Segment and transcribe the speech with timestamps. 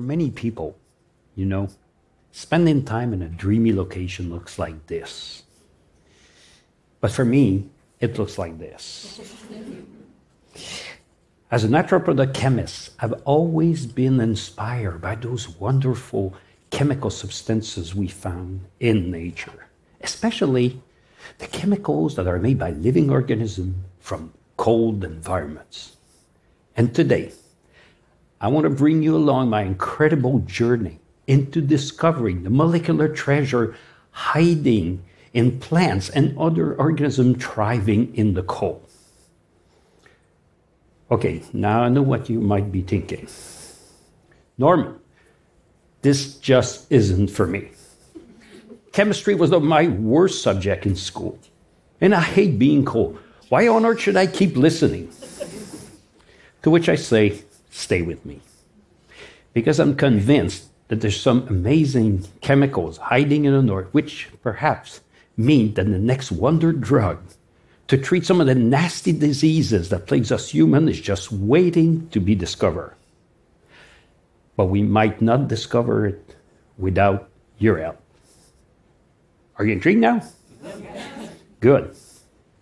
[0.00, 0.76] many people,
[1.34, 1.68] you know,
[2.32, 5.42] spending time in a dreamy location looks like this.
[7.00, 7.68] But for me,
[8.00, 9.20] it looks like this.
[11.50, 16.34] As a natural product chemist, I've always been inspired by those wonderful
[16.70, 19.66] chemical substances we found in nature,
[20.00, 20.80] especially
[21.38, 25.96] the chemicals that are made by living organisms from cold environments.
[26.76, 27.32] And today,
[28.40, 33.76] I want to bring you along my incredible journey into discovering the molecular treasure
[34.12, 38.86] hiding in plants and other organisms thriving in the cold.
[41.10, 43.28] Okay, now I know what you might be thinking.
[44.56, 44.98] Norman,
[46.02, 47.70] this just isn't for me.
[48.92, 51.38] Chemistry was my worst subject in school,
[52.00, 53.18] and I hate being cold.
[53.50, 55.12] Why on earth should I keep listening?
[56.62, 58.40] To which I say, stay with me.
[59.52, 65.00] Because I'm convinced that there's some amazing chemicals hiding in the north, which perhaps
[65.36, 67.22] mean that the next wonder drug
[67.88, 72.20] to treat some of the nasty diseases that plagues us humans is just waiting to
[72.20, 72.94] be discovered.
[74.56, 76.36] But we might not discover it
[76.78, 78.00] without your help.
[79.56, 80.22] Are you intrigued now?
[81.60, 81.94] Good.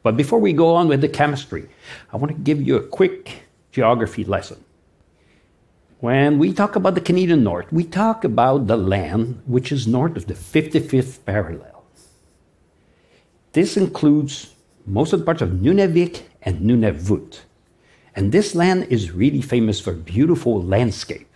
[0.03, 1.69] But before we go on with the chemistry,
[2.13, 3.43] I want to give you a quick
[3.73, 4.65] geography lesson.
[6.01, 10.17] When we talk about the Canadian North, we talk about the land which is north
[10.17, 11.83] of the 55th parallel.
[13.53, 14.55] This includes
[14.87, 17.41] most of the parts of Nunavik and Nunavut.
[18.15, 21.27] And this land is really famous for beautiful landscape.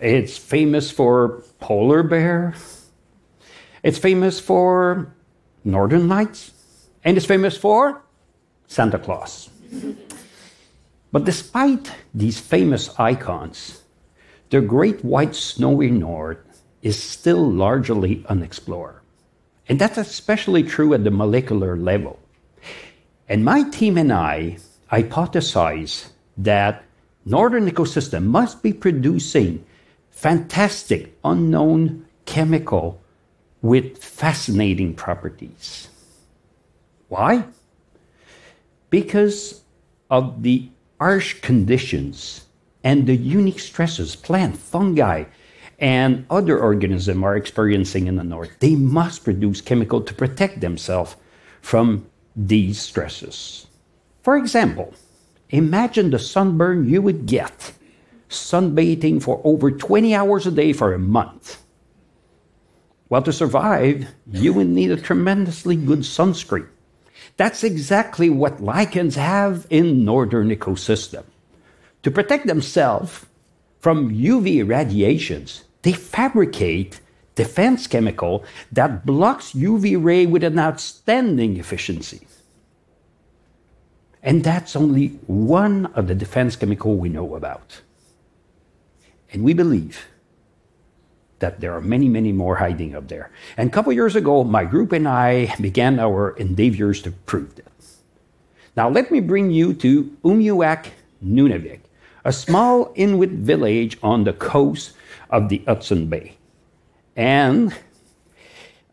[0.00, 2.54] It's famous for polar bear.
[3.82, 5.14] It's famous for
[5.62, 6.52] northern lights.
[7.04, 8.02] And it's famous for
[8.66, 9.50] Santa Claus.
[11.14, 13.84] But despite these famous icons,
[14.50, 16.38] the great white snowy north
[16.82, 18.98] is still largely unexplored.
[19.68, 22.18] And that's especially true at the molecular level.
[23.28, 24.58] And my team and I
[24.90, 26.82] hypothesize that
[27.24, 29.64] northern ecosystem must be producing
[30.10, 33.00] fantastic unknown chemical
[33.62, 35.90] with fascinating properties.
[37.06, 37.44] Why?
[38.90, 39.62] Because
[40.10, 42.46] of the harsh conditions
[42.82, 45.24] and the unique stresses plant, fungi,
[45.78, 48.50] and other organisms are experiencing in the north.
[48.60, 51.16] They must produce chemical to protect themselves
[51.62, 52.06] from
[52.36, 53.66] these stresses.
[54.22, 54.94] For example,
[55.50, 57.72] imagine the sunburn you would get
[58.28, 61.62] sunbathing for over 20 hours a day for a month.
[63.08, 66.68] Well, to survive, you would need a tremendously good sunscreen.
[67.36, 71.24] That's exactly what lichens have in northern ecosystem.
[72.04, 73.26] To protect themselves
[73.80, 77.00] from UV radiations, they fabricate
[77.34, 82.26] defense chemical that blocks UV ray with an outstanding efficiency.
[84.22, 87.80] And that's only one of the defense chemical we know about.
[89.32, 90.06] And we believe
[91.44, 93.30] that there are many, many more hiding up there.
[93.58, 98.00] And a couple years ago, my group and I began our endeavors to prove this.
[98.78, 99.90] Now, let me bring you to
[100.24, 100.86] Umiujaq,
[101.22, 101.80] Nunavik,
[102.24, 104.94] a small Inuit village on the coast
[105.28, 106.38] of the Hudson Bay.
[107.14, 107.76] And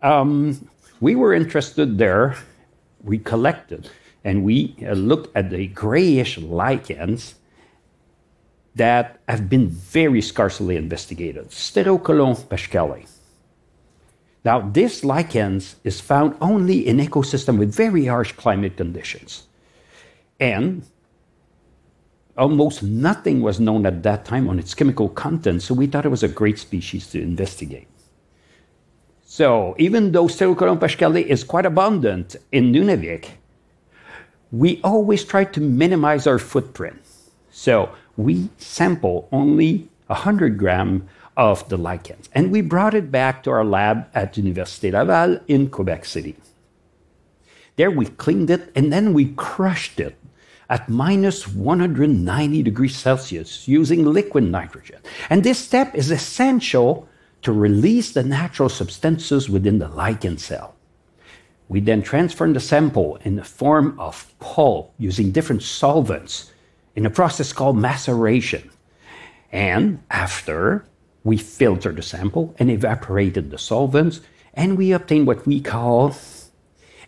[0.02, 0.68] um,
[1.00, 2.36] we were interested there.
[3.02, 3.90] We collected
[4.26, 7.36] and we uh, looked at the grayish lichens
[8.76, 13.06] that have been very scarcely investigated, Stereocaulon paschale.
[14.44, 19.44] Now, this lichens is found only in ecosystems with very harsh climate conditions.
[20.40, 20.84] And
[22.38, 26.10] almost nothing was known at that time on its chemical content, so we thought it
[26.10, 27.88] was a great species to investigate.
[29.24, 33.30] So, even though Stereocaulon paschale is quite abundant in Nunavik,
[34.52, 37.00] we always try to minimize our footprint.
[37.52, 37.90] So,
[38.24, 41.08] we sample only 100 gram
[41.38, 45.70] of the lichens, and we brought it back to our lab at Université Laval in
[45.70, 46.36] Quebec City.
[47.78, 50.18] There we cleaned it and then we crushed it
[50.70, 55.00] at minus 190 degrees Celsius using liquid nitrogen.
[55.30, 57.08] And this step is essential
[57.42, 60.76] to release the natural substances within the lichen cell.
[61.70, 66.51] We then transfer the sample in the form of pulp using different solvents
[66.96, 68.70] in a process called maceration.
[69.52, 70.86] And after,
[71.24, 74.22] we filter the sample and evaporated the solvents,
[74.54, 76.16] and we obtain what we call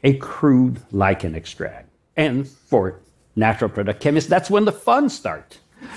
[0.03, 1.89] a crude lichen extract.
[2.15, 3.00] And for
[3.35, 5.59] natural product chemists, that's when the fun starts.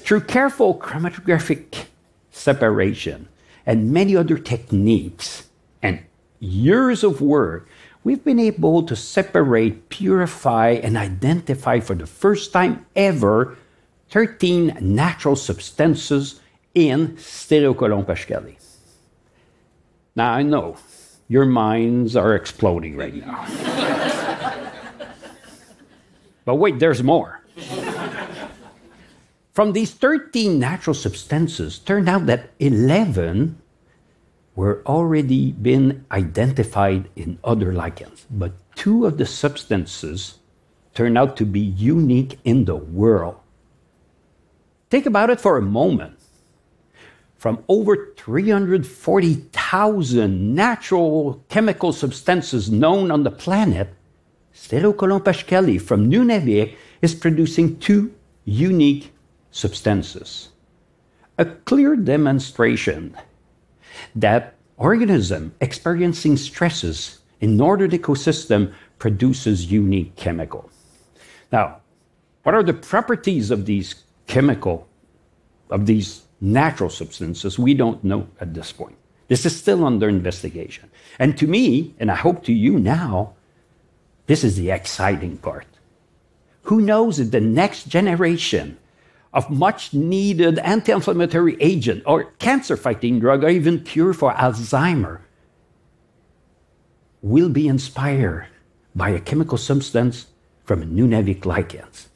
[0.00, 1.86] Through careful chromatographic
[2.30, 3.28] separation
[3.66, 5.48] and many other techniques
[5.82, 6.00] and
[6.40, 7.68] years of work,
[8.04, 13.56] we've been able to separate, purify, and identify for the first time ever
[14.10, 16.40] 13 natural substances
[16.74, 18.56] in Stereocaulon paschale.
[20.16, 20.76] Now, I know
[21.28, 23.44] your minds are exploding right now.
[26.44, 27.42] but wait, there's more.
[29.52, 33.60] From these 13 natural substances, turned out that 11
[34.58, 40.40] were already been identified in other lichens, but two of the substances
[40.94, 43.36] turned out to be unique in the world.
[44.90, 46.18] Think about it for a moment.
[47.36, 53.94] From over 340,000 natural chemical substances known on the planet,
[54.52, 58.12] Stereocaulon paschale from Nunavik is producing two
[58.44, 59.12] unique
[59.52, 60.48] substances.
[61.38, 63.16] A clear demonstration
[64.14, 70.70] that organism experiencing stresses in northern ecosystem produces unique chemical.
[71.52, 71.80] Now,
[72.42, 73.94] what are the properties of these
[74.26, 74.88] chemical,
[75.70, 77.58] of these natural substances?
[77.58, 78.96] We don't know at this point.
[79.28, 80.90] This is still under investigation.
[81.18, 83.34] And to me, and I hope to you now,
[84.26, 85.66] this is the exciting part.
[86.62, 88.78] Who knows if the next generation
[89.32, 95.20] of much needed anti inflammatory agent or cancer fighting drug or even cure for Alzheimer
[97.20, 98.46] will be inspired
[98.94, 100.26] by a chemical substance
[100.64, 102.08] from Nunavik lichens.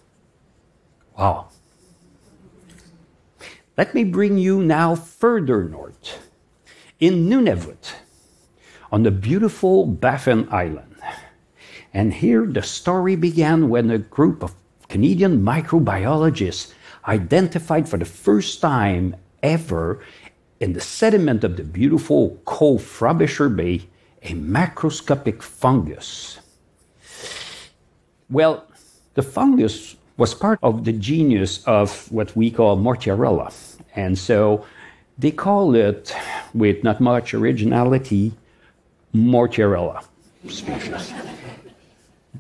[1.19, 1.49] Wow.
[3.77, 6.29] Let me bring you now further north.
[7.01, 7.93] In Nunavut,
[8.93, 10.95] on the beautiful Baffin Island.
[11.95, 14.55] And here the story began when a group of
[14.89, 16.73] Canadian microbiologists
[17.07, 20.01] identified for the first time ever
[20.61, 23.89] in the sediment of the beautiful Cove Frobisher Bay
[24.23, 26.39] a macroscopic fungus.
[28.31, 28.65] Well,
[29.15, 33.53] the fungus was part of the genus of what we call Mortierella.
[33.97, 34.65] And so
[35.19, 36.15] they call it,
[36.55, 38.33] with not much originality,
[39.15, 40.05] Mortierella
[40.49, 41.13] species.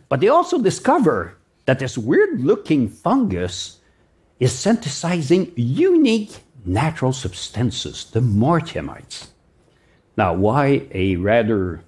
[0.08, 1.36] but they also discover
[1.66, 3.78] that this weird looking fungus
[4.42, 6.32] is synthesizing unique
[6.64, 9.28] natural substances, the mortiamides.
[10.16, 11.84] Now, why a rather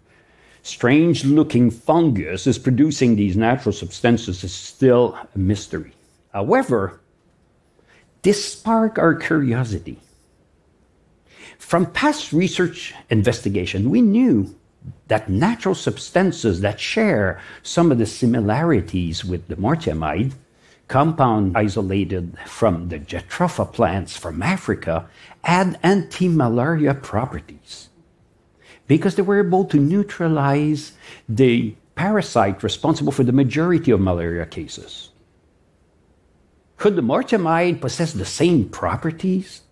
[0.62, 5.94] strange looking fungus is producing these natural substances is still a mystery.
[6.32, 7.00] However,
[8.22, 9.98] this sparked our curiosity.
[11.58, 14.54] From past research investigation, we knew
[15.08, 20.34] that natural substances that share some of the similarities with the mortiamide
[20.88, 25.08] compound isolated from the Jatropha plants from Africa
[25.42, 27.88] had anti-malaria properties
[28.86, 30.92] because they were able to neutralize
[31.28, 35.10] the parasite responsible for the majority of malaria cases.
[36.76, 39.62] Could the mortiamide possess the same properties?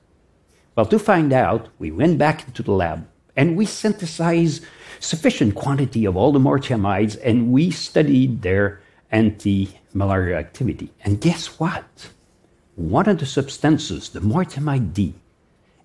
[0.77, 3.07] Well, to find out, we went back into the lab
[3.37, 4.65] and we synthesized
[5.01, 8.81] sufficient quantity of all the mortiamides and we studied their
[9.13, 10.91] anti malaria activity.
[11.05, 12.11] And guess what?
[12.75, 15.15] One of the substances, the mortiamide D,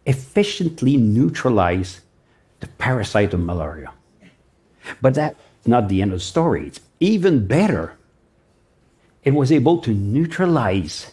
[0.06, 2.02] efficiently neutralize
[2.62, 3.92] the parasite of malaria.
[5.02, 5.36] But that's
[5.66, 6.68] not the end of the story.
[6.68, 7.98] It's even better.
[9.24, 11.12] It was able to neutralize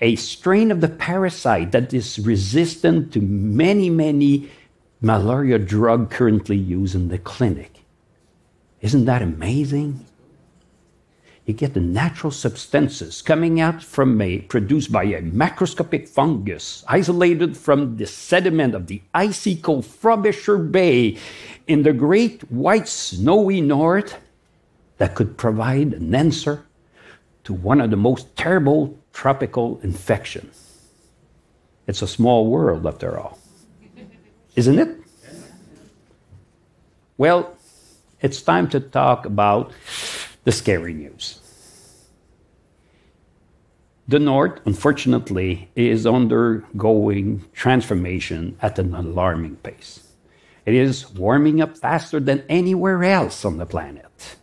[0.00, 4.50] a strain of the parasite that is resistant to many, many
[5.00, 7.84] malaria drug currently used in the clinic.
[8.80, 10.04] Isn't that amazing?
[11.44, 17.56] You get the natural substances coming out from a produced by a macroscopic fungus isolated
[17.56, 21.18] from the sediment of the icy cold Frobisher Bay
[21.66, 24.18] in the great white snowy north
[24.98, 26.64] that could provide an answer
[27.42, 30.78] to one of the most terrible tropical infections.
[31.88, 33.38] It's a small world after all.
[34.54, 34.96] Isn't it?
[37.18, 37.56] Well,
[38.20, 39.72] it's time to talk about
[40.44, 41.38] the scary news.
[44.08, 50.06] The North, unfortunately, is undergoing transformation at an alarming pace.
[50.66, 54.36] It is warming up faster than anywhere else on the planet.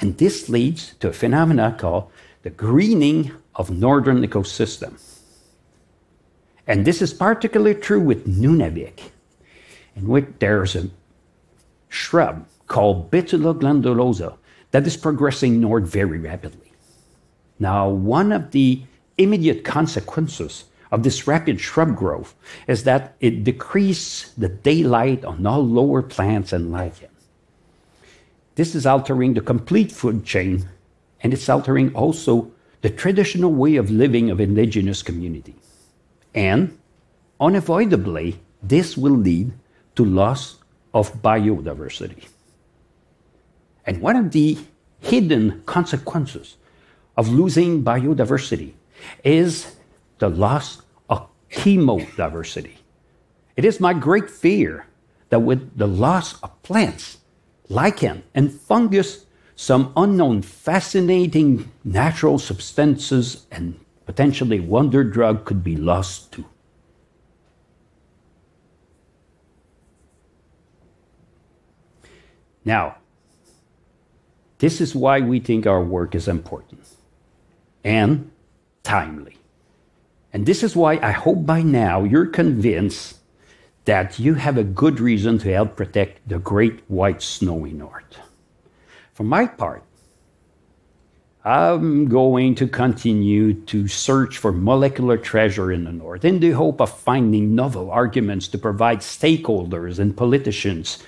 [0.00, 2.10] And this leads to a phenomenon called
[2.42, 5.00] the greening of northern ecosystem.
[6.66, 9.10] And this is particularly true with Nunavik,
[9.94, 10.88] in which there's a
[11.88, 14.36] shrub called Betula glandulosa
[14.72, 16.72] that is progressing north very rapidly.
[17.58, 18.82] Now, one of the
[19.16, 22.34] immediate consequences of this rapid shrub growth
[22.66, 27.08] is that it decreases the daylight on all lower plants and lichen.
[28.56, 30.68] This is altering the complete food chain,
[31.22, 32.50] and it's altering also
[32.82, 35.54] the traditional way of living of indigenous communities.
[36.34, 36.78] And
[37.40, 39.52] unavoidably, this will lead
[39.96, 40.58] to loss
[40.92, 42.26] of biodiversity.
[43.86, 44.58] And one of the
[45.00, 46.56] hidden consequences
[47.16, 48.72] of losing biodiversity
[49.24, 49.76] is
[50.18, 52.76] the loss of chemodiversity.
[53.56, 54.86] It is my great fear
[55.28, 57.18] that with the loss of plants,
[57.68, 66.32] lichen, and fungus, some unknown fascinating natural substances and potentially wonder drug could be lost
[66.32, 66.44] too.
[72.64, 72.96] Now,
[74.62, 76.86] this is why we think our work is important
[77.82, 78.30] and
[78.84, 79.36] timely.
[80.32, 83.18] And this is why I hope by now you're convinced
[83.86, 88.16] that you have a good reason to help protect the great white snowy north.
[89.14, 89.82] For my part,
[91.44, 96.80] I'm going to continue to search for molecular treasure in the North in the hope
[96.80, 101.02] of finding novel arguments to provide stakeholders and politicians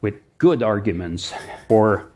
[0.00, 1.34] with good arguments
[1.68, 2.08] for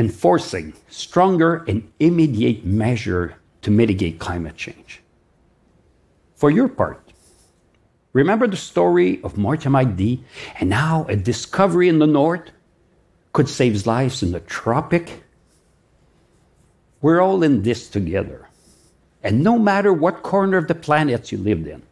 [0.00, 5.02] enforcing stronger and immediate measure to mitigate climate change.
[6.36, 7.12] For your part,
[8.14, 10.24] remember the story of mortiamide D
[10.58, 12.48] and now a discovery in the north
[13.34, 15.22] could save lives in the tropic?
[17.02, 18.48] We're all in this together.
[19.22, 21.82] And no matter what corner of the planet you lived in,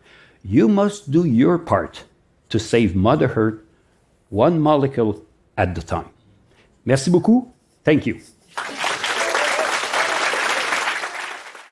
[0.43, 2.05] you must do your part
[2.49, 3.61] to save Mother Earth
[4.31, 5.21] one molecule
[5.59, 6.09] at a time.
[6.87, 7.53] Merci beaucoup.
[7.85, 8.21] Thank you.